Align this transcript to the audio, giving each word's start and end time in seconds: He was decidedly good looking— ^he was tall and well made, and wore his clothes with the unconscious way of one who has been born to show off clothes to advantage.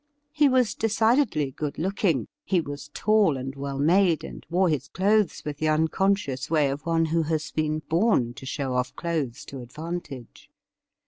He 0.31 0.49
was 0.49 0.73
decidedly 0.73 1.51
good 1.51 1.77
looking— 1.77 2.25
^he 2.51 2.63
was 2.65 2.89
tall 2.91 3.37
and 3.37 3.53
well 3.55 3.77
made, 3.77 4.23
and 4.23 4.43
wore 4.49 4.67
his 4.67 4.87
clothes 4.87 5.43
with 5.45 5.57
the 5.57 5.69
unconscious 5.69 6.49
way 6.49 6.71
of 6.71 6.87
one 6.87 7.05
who 7.05 7.21
has 7.21 7.51
been 7.51 7.83
born 7.87 8.33
to 8.33 8.45
show 8.47 8.73
off 8.73 8.95
clothes 8.95 9.45
to 9.45 9.59
advantage. 9.61 10.49